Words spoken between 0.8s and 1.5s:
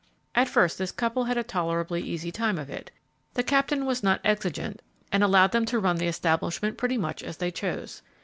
couple had a